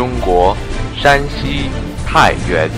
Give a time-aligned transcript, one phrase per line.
[0.00, 0.56] 中国
[0.96, 1.68] 山西
[2.06, 2.70] 太原，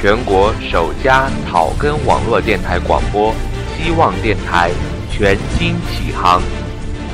[0.00, 3.34] 全国首家草根网络电台广播——
[3.76, 4.70] 希望电台
[5.10, 6.40] 全新启航，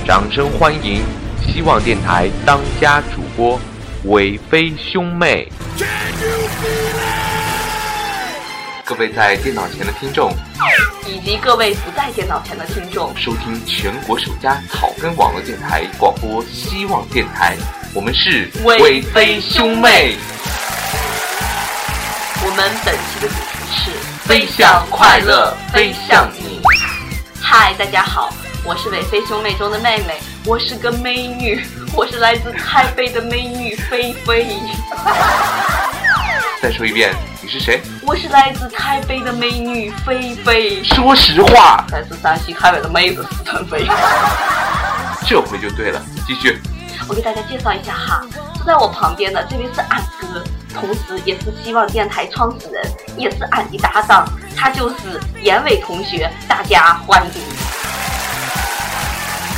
[0.06, 1.00] 掌声欢迎
[1.40, 3.58] 希望电台当家主播
[4.04, 5.50] 韦飞兄妹。
[8.84, 10.30] 各位在电脑前的听众，
[11.06, 17.56] 以及各位不在电脑前的听众，收听全国首家草根网络电台广播——希望电台。
[17.96, 20.18] 我们是伟飞兄妹。
[22.44, 23.90] 我们本期的主题是
[24.28, 26.60] 飞向快乐，飞向你。
[27.40, 31.64] 嗨，大家好，我是伟飞兄妹中的妹妹，我是个美女，
[31.94, 34.46] 我是来自台北的美女菲菲。
[36.60, 37.80] 再说一遍，你是谁？
[38.02, 40.84] 我是来自台北的美女菲菲。
[40.84, 43.86] 说实话，来自山西台北的妹子斯坦菲。
[45.26, 46.60] 这回就对了，继续。
[47.08, 48.20] 我给大家介绍一下哈，
[48.56, 50.42] 坐在我旁边的这位是俺哥，
[50.74, 52.84] 同时也是希望电台创始人，
[53.16, 57.42] 也是俺的搭档，他就是严伟同学，大家欢迎。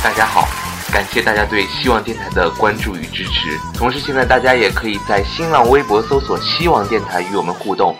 [0.03, 0.47] 大家好，
[0.93, 3.59] 感谢大家对希望电台的关注与支持。
[3.73, 7.97] 同时，现在大家也可以在新浪微博搜索“希望电台”与我们互动。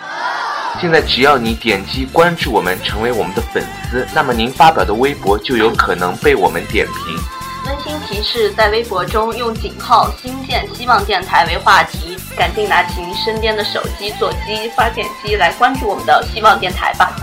[0.79, 7.38] 现在只要你点击关注我们，成为我们的粉丝，那么您发表的微博就有可能被我们点评。
[7.69, 17.15] 温馨提示：在微博中用井号“新建希望电台”为话题，赶紧拿起您身边的手机、座机、发电机来关注我们的希望电台吧。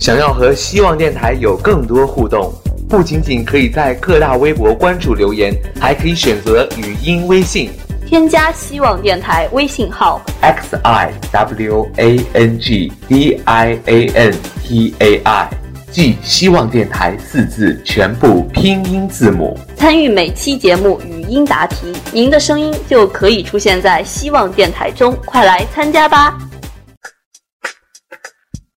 [0.00, 2.52] 想要和希望电台有更多互动，
[2.88, 7.70] 不仅仅可以在各大微博关注留言，还可以选择语音微信。
[8.08, 15.50] 添加希望电台微信号 x i w a n g d i a n t a i，
[15.90, 19.54] 即希望电台四字全部拼音字母。
[19.76, 26.38] 参与每期节目语音答题，您的声音就可以出现在希望电台中，快来参加吧！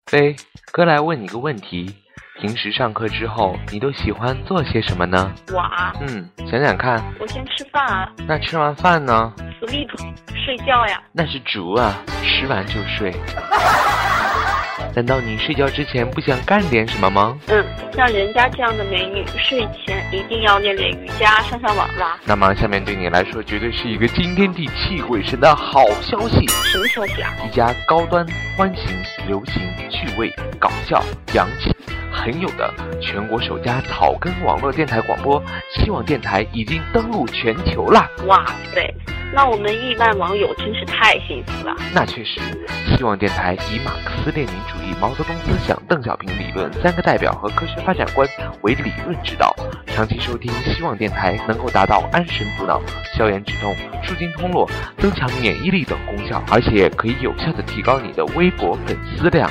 [0.08, 0.36] 飞
[0.74, 1.96] 哥来问你个问题：
[2.42, 5.32] 平时上课之后，你都喜欢做些什么呢？
[5.54, 7.00] 我啊，嗯，想想看。
[7.20, 8.10] 我先吃饭啊。
[8.28, 9.32] 那吃完饭呢
[9.62, 9.88] ？sleep，
[10.44, 11.00] 睡觉呀。
[11.12, 13.14] 那是竹啊，吃完就睡。
[14.96, 17.38] 难道你睡觉之前不想干点什么吗？
[17.48, 17.64] 嗯，
[17.94, 22.18] 像人家这样的美女，睡前一定要练练瑜伽，上上网啦。
[22.26, 26.48] 那么下面对你来说，绝对是一个惊天地泣鬼神的好消息。
[26.48, 27.32] 什么消息啊？
[27.46, 28.26] 一家高端、
[28.58, 28.98] 欢型、
[29.28, 31.04] 流行、趣味、搞笑、
[31.36, 31.72] 洋气。
[32.12, 35.42] 很有的，全国首家草根网络电台广播——
[35.74, 38.06] 希望电台已经登陆全球了。
[38.28, 38.94] 哇塞，
[39.34, 41.76] 那我们亿万网友真是太幸福了。
[41.94, 42.40] 那确实，
[42.96, 48.28] 希望电台以马克思列宁主义、毛泽东思想、邓小平理论三个代表和科学发展观
[48.62, 49.56] 为理论指导，
[49.88, 52.82] 长期收听希望电台能够达到安神补脑、
[53.18, 59.50] 消炎止痛、舒筋通络、增强免疫力等功效，而且可以有效的提高你的微博粉丝量。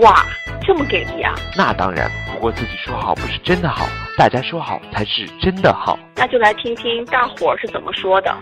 [0.00, 0.24] 哇！
[0.62, 1.34] 这么给力啊！
[1.56, 5.98] 那当然，不过自己说好不是真的好，大家说好才是真的好。
[6.16, 8.34] 那就来听听大伙儿是怎么说的。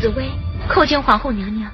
[0.00, 0.30] 紫薇
[0.68, 1.70] 叩见皇后娘娘。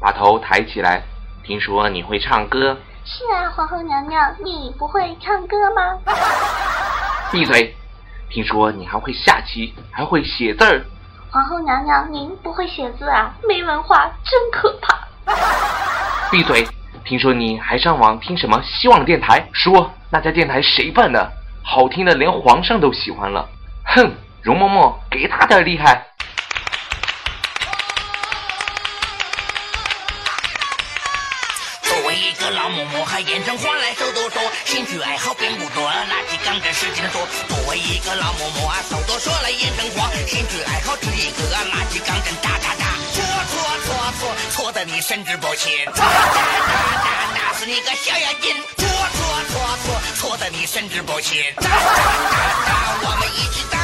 [0.00, 1.02] 把头抬起来，
[1.42, 2.76] 听说你会唱歌。
[3.04, 5.98] 是啊，皇后娘娘，你不会唱歌吗？
[7.32, 7.74] 闭嘴！
[8.30, 10.84] 听说你还会下棋，还会写字儿。
[11.30, 13.34] 皇后娘娘，您不会写字啊？
[13.48, 15.08] 没文化，真可怕！
[16.30, 16.66] 闭嘴！
[17.04, 19.48] 听说你还上网听什么希望电台？
[19.52, 21.32] 说那家电台谁办的？
[21.70, 23.46] 好听的连皇上都喜欢了，
[23.84, 24.10] 哼！
[24.40, 26.02] 容嬷嬷，给他点厉害。
[31.82, 37.28] 作为一个老嬷嬷，还验证话来手都说，兴趣爱好并不多，拿起钢针使劲做。
[37.46, 45.70] 作为一个老嬷嬷啊，手多说来验证话，兴趣爱好只一个，拿起钢针打打打，搓搓搓搓，搓得你神志不清。
[45.84, 46.72] 打打打
[47.04, 48.56] 打，打死你个小妖精！
[50.18, 51.40] 戳的你甚至不信。
[51.60, 53.77] 我们一。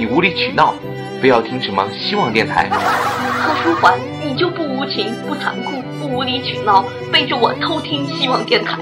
[0.00, 0.72] 你无理取闹，
[1.20, 2.70] 非要听什么希望电台。
[2.70, 6.82] 何书桓，你就不无情、不残酷、不无理取闹，
[7.12, 8.78] 背着我偷听希望电台？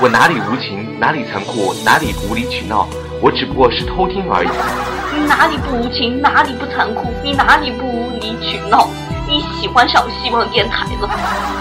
[0.00, 2.86] 我哪里无情，哪里残酷，哪里无理取闹？
[3.20, 4.48] 我只不过是偷听而已。
[5.18, 7.12] 你哪里不无情，哪里不残酷？
[7.24, 8.88] 你哪里不无理取闹？
[9.26, 11.10] 你喜欢上希望电台了？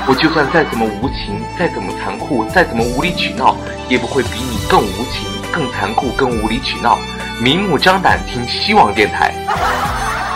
[0.06, 3.57] 我就算再怎么无情，再怎么残酷，再怎么无理取闹，
[3.89, 7.00] 也不会比你更无情、更残酷、更无理取闹。
[7.41, 9.33] 明目张胆听希望电台。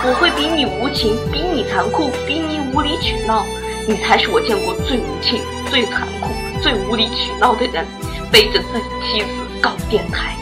[0.03, 3.45] 我会比你无情，比你残酷，比你无理取闹。
[3.87, 6.31] 你才是我见过最无情、最残酷、
[6.63, 7.85] 最无理取闹的人，
[8.31, 9.27] 背着自己妻子
[9.61, 10.35] 搞电台。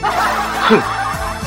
[0.61, 0.79] 哼，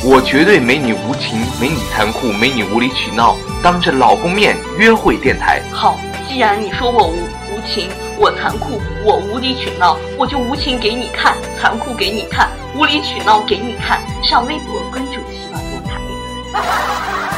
[0.05, 3.39] 我绝对没你无情，没你残酷，没你无理取闹。
[3.63, 5.63] 当着老公面约会电台。
[5.73, 5.99] 好，
[6.29, 14.01] 既然你说我无无情，我残酷，我无理取闹，我就无情给你看，残酷给你看，无理取闹给你看。
[14.23, 16.01] 上微博关注希望电台。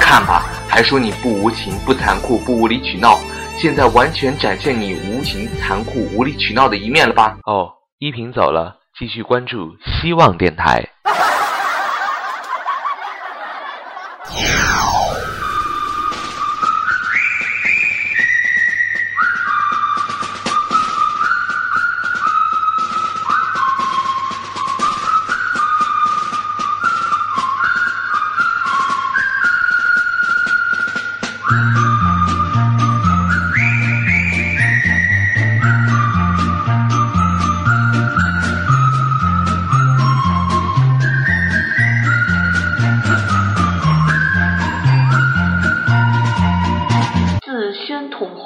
[0.01, 0.45] 看吧。
[0.71, 3.19] 还说你不无情、不残酷、不无理取闹，
[3.59, 7.37] 现在完全展现你无情、残酷、无理取闹的一面了吧？
[7.47, 9.71] 哦，依萍走了，继续关注
[10.01, 10.87] 希望电台。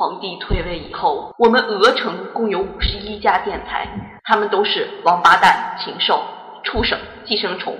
[0.02, 3.86] 皇帝退位以后我们鹅城共有五十一家电台，
[4.24, 6.24] 他们都是王八蛋、禽兽、
[6.64, 7.76] 畜生、寄生虫。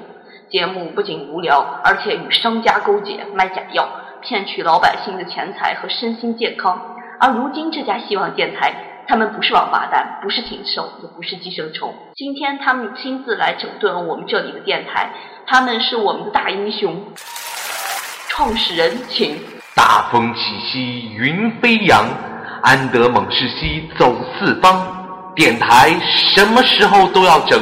[0.49, 3.89] 节目不仅无聊，而且与商家勾结，卖假药，
[4.21, 6.95] 骗取老百姓的钱财和身心健康。
[7.19, 8.73] 而如今这家希望电台，
[9.09, 11.93] 他们不是王八蛋，不是禽兽，也不是寄生虫。
[12.15, 15.11] 今天他们亲自来整顿我们这里的电台，
[15.49, 17.03] 他们是我们的大英雄。
[18.29, 19.51] 创始人，请。
[19.75, 22.07] 大风起兮云飞扬。
[22.63, 24.87] 安得猛士兮走四方，
[25.35, 25.91] 电台
[26.35, 27.61] 什么时候都要整，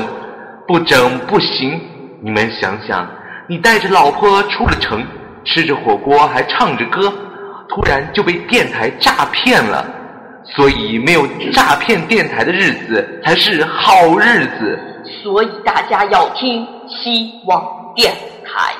[0.69, 1.81] 不整不行。
[2.23, 3.09] 你们想想，
[3.49, 5.03] 你带着老婆出了城，
[5.43, 7.11] 吃着火锅还唱着歌，
[7.69, 9.87] 突然就被电台诈骗了。
[10.45, 14.79] 所以没有诈骗电台的日子才是好日子。
[15.23, 17.65] 所以大家要听希望
[17.95, 18.13] 电
[18.45, 18.75] 台。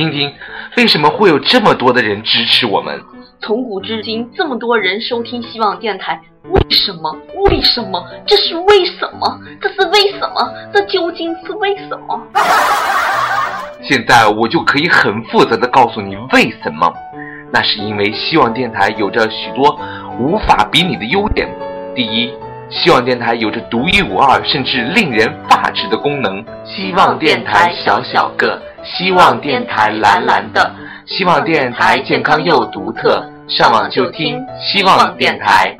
[0.00, 0.32] 听听，
[0.78, 2.98] 为什么会有这么多的人支持我们？
[3.38, 7.14] 从古至今，这么多人收听希望电台，为什么？
[7.50, 8.02] 为什么？
[8.26, 9.38] 这是为什么？
[9.60, 10.54] 这是为什么？
[10.72, 12.18] 这究竟是为什么？
[13.84, 16.90] 现在我就可以很负责的告诉你为什么。
[17.52, 19.78] 那是因为希望电台有着许多
[20.18, 21.46] 无法比拟的优点。
[21.94, 22.32] 第一，
[22.70, 26.44] 希望电台有着独一无二甚至令人发指的功能。
[26.64, 28.60] 希望电台小小个。
[28.82, 30.74] 希望电台蓝蓝的，
[31.04, 35.76] 希望电台健康又独特，上网就听希望电台。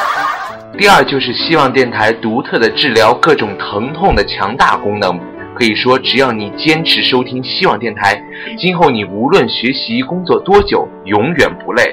[0.78, 5.20] 第二就是希望电台独特的治疗各种疼痛的强大功能，
[5.54, 8.18] 可以说只要你坚持收听希望电台，
[8.56, 11.85] 今后你无论学习工作多久，永远不累。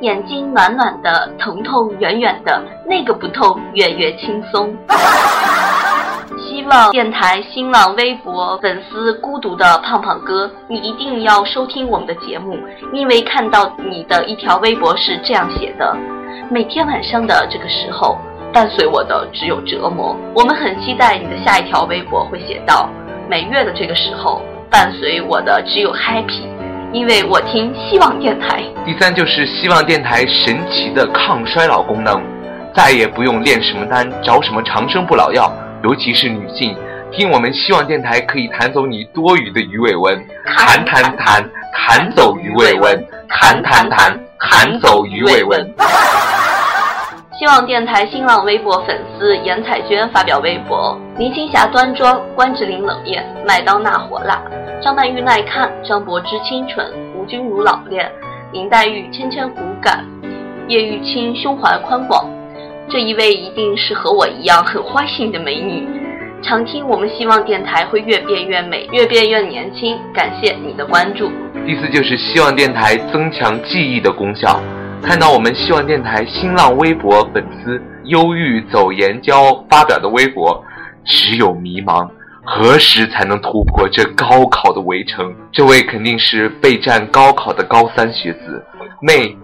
[0.00, 4.74] 眼睛暖暖的，疼痛远远的，那个不痛，月月轻松。
[6.38, 12.58] 希望电台、新浪微博粉丝孤独的胖胖哥，你一定要收听我们的节目，
[12.92, 15.96] 因为看到你的一条微博是这样写的：
[16.50, 18.18] 每天晚上的这个时候，
[18.52, 20.16] 伴随我的只有折磨。
[20.34, 22.88] 我们很期待你的下一条微博会写到：
[23.28, 26.42] 每月的这个时候，伴随我的只有 happy，
[26.92, 28.62] 因为我听希望电台。
[28.84, 32.22] 第三就是希望电台神奇的抗衰老功能，
[32.74, 35.52] 再也不用炼什么丹，找什么长生不老药。
[35.82, 36.74] 尤其是女性，
[37.12, 45.74] 听我们希望电台可以弹走你多余的鱼尾纹，弹弹弹弹走鱼尾纹，弹弹弹弹走鱼尾纹。
[47.38, 54.40] 希望电台新浪微博粉丝严彩娟发表微博：林青霞端庄，关之琳冷艳，麦当娜火辣，
[54.82, 58.10] 张曼玉耐看，张柏芝清纯，吴君如老练，
[58.52, 60.02] 林黛玉纤纤骨感，
[60.66, 62.26] 叶玉卿胸怀宽广。
[62.88, 65.86] 这一位一定是和我一样很花心的美女，
[66.42, 69.98] 常听我们希望电台会越变越美，越变越年轻。
[70.14, 71.30] 感谢你的关注。
[71.66, 74.58] 第四就是希望电台增强记忆的功效，
[75.02, 80.62] 看到我们希望电台新浪微博粉丝忧郁走岩椒发表的微博，
[81.04, 82.08] 只有迷茫，
[82.44, 85.32] 何时才能突破这高考的围城？
[85.52, 88.64] 这位肯定是备战高考的高三学子，
[89.00, 89.36] 妹，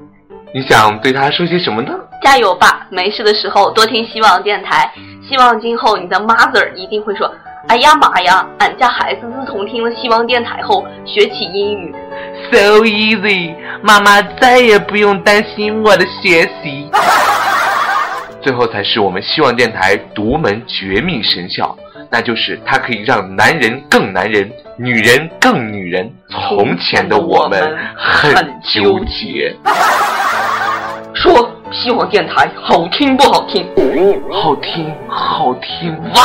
[0.52, 1.92] 你想对他说些什么呢？
[2.22, 2.86] 加油吧！
[2.90, 4.92] 没事的时候多听希望电台，
[5.28, 7.32] 希望今后你的 mother 一定会说。
[7.68, 8.46] 哎呀妈呀！
[8.58, 11.94] 俺家孩子自从听了希望电台后，学起英语
[12.50, 16.90] ，so easy，妈妈再也不用担心我的学习。
[18.42, 21.76] 最后才是我们希望电台独门绝密神效，
[22.10, 26.12] 那就是它可以让男人更男人，女人更女人。
[26.28, 28.34] 从前的我们很
[28.74, 29.54] 纠结。
[31.14, 33.66] 说希望电台好听不好听？
[34.30, 35.98] 好听，好听！
[36.14, 36.20] 哇！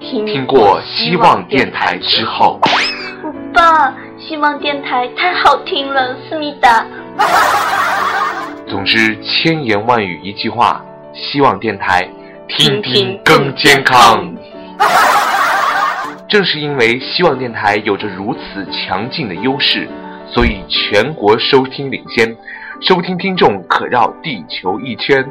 [0.00, 2.60] 听过希望电台之后，
[3.24, 6.86] 欧巴，希望电台太好听了，思密达。
[8.68, 10.80] 总之，千言万语一句话，
[11.12, 12.08] 希望电台
[12.46, 14.32] 听听更健康。
[16.28, 19.88] 正是因为希望电台有着如此强劲的优势。
[20.32, 22.36] 所以全国收听领先，
[22.80, 25.22] 收听听众可绕地球一圈。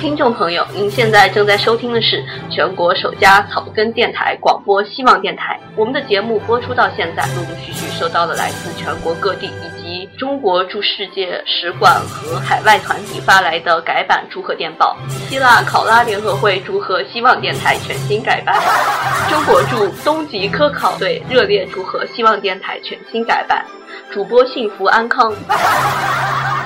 [0.00, 5.60] 听众朋友，您现在正在收听的是全国首家草根电台广播希望电台。
[5.76, 14.96] 我们的节目播出到现在，陆陆续续收到了来自全国各地以及中国驻世界使馆和海外团体发来的改版祝贺电报。
[15.28, 18.56] 希腊考拉联合会祝贺希望电台全新改版。
[19.28, 23.64] 中国驻东极科考队热烈祝贺希望电台全新改版。
[24.12, 25.32] 主播幸福安康。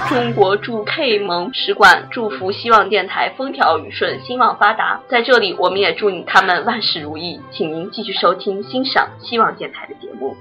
[0.08, 4.98] 中国驻 K 盟使馆祝福希望电台风调雨顺、兴旺发达。
[5.10, 7.40] 在这里，我们也祝你他们万事如意。
[7.50, 10.34] 请您继续收听、欣赏希望电台的节目。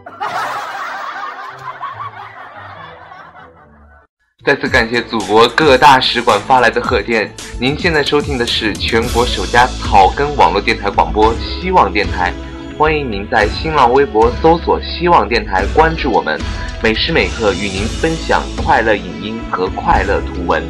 [4.45, 7.33] 再次感谢祖国各大使馆发来的贺电。
[7.59, 12.33] 您现在收听的是全国首家草根网络电台广播希望电台。
[12.75, 16.39] 欢迎您在新浪微博搜索“希望电台”，关注我们，
[16.81, 20.63] 每时每刻与您分享快乐影音和快乐图文。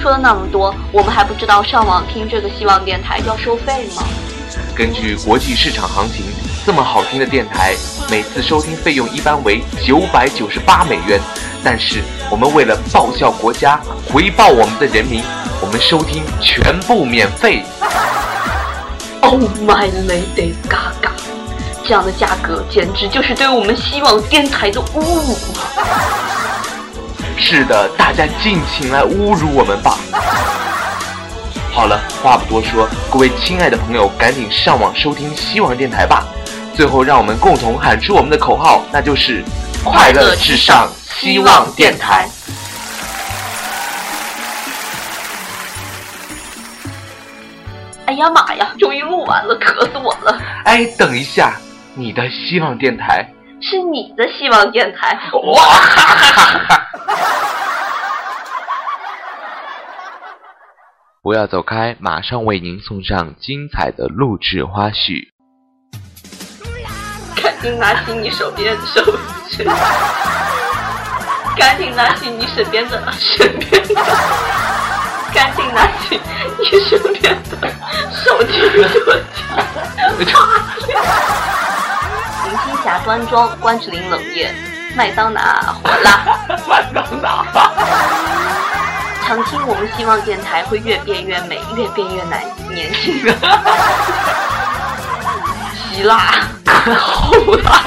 [0.00, 4.02] 说了那么多，我们还不知道上网听这个希望电台要收费吗？
[4.74, 6.24] 根据国际市场行情，
[6.64, 7.74] 这么好听的电台，
[8.10, 11.20] 每次收听费用一般为九百九十八美元。
[11.62, 12.00] 但是
[12.30, 13.78] 我们为了报效国家，
[14.10, 15.22] 回报我们的人民，
[15.60, 17.62] 我们收听全部免费。
[19.22, 21.09] Oh my lady Gaga！
[21.90, 25.36] 这样的价格简直就是对我们希望电台的侮辱。
[27.36, 29.98] 是的，大家尽情来侮辱我们吧。
[31.74, 36.28] 好了，话不多说，各位亲爱的朋友，赶紧上网收听希望电台吧。
[36.76, 39.42] 最后，让我们共同喊出我们的口号，那就是
[39.82, 42.28] 快乐至上，希望电台。
[48.06, 50.40] 哎呀妈呀，终于录完了，渴死我了。
[50.62, 51.52] 哎，等一下。
[51.94, 53.28] 你的希望电台？
[53.60, 55.62] 是你的希望电台，哇！
[55.62, 56.86] 哈哈哈！
[61.22, 65.28] 不要走开，马上为您送上精彩的录制花絮。
[67.42, 69.04] 赶紧拿起你手边的手
[69.50, 69.64] 机，
[71.58, 73.94] 赶紧拿起你身边的身边的，
[75.34, 76.18] 赶紧拿起
[76.58, 77.58] 你身边的
[78.24, 78.60] 手机
[82.84, 84.54] 霞端庄，关之琳冷艳，
[84.96, 86.24] 麦当娜火辣，
[86.68, 87.44] 麦当娜。
[89.26, 93.20] 常听我们希望电台会越变越美，越变越难年轻。
[95.92, 96.16] 希腊
[96.66, 97.30] 好
[97.64, 97.82] 辣！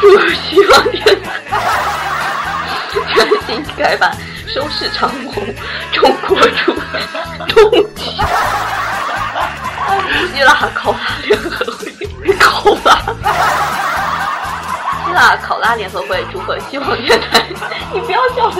[0.00, 1.30] 祝希望电台
[2.90, 5.54] 全新改版，收视长虹，
[5.92, 6.74] 中国主
[7.48, 7.54] 冬
[7.94, 8.20] 季
[10.34, 11.69] 希腊考拉联合
[12.60, 13.00] 好吧，
[15.06, 17.42] 希腊考拉联合会祝贺希望乐团。
[17.92, 18.50] 你不要笑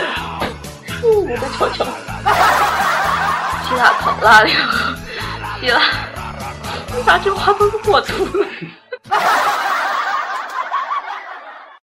[1.03, 1.85] 我，我的球球。
[3.69, 4.95] 希腊考拉联合，
[5.61, 5.81] 希腊，
[6.97, 8.47] 你咋这话都给我涂了。